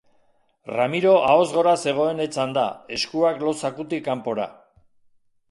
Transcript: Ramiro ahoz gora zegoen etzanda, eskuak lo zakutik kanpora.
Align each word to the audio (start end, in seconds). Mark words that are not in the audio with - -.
Ramiro 0.77 1.11
ahoz 1.33 1.43
gora 1.57 1.73
zegoen 1.91 2.23
etzanda, 2.25 2.65
eskuak 2.99 3.39
lo 3.45 3.55
zakutik 3.63 4.07
kanpora. 4.11 4.51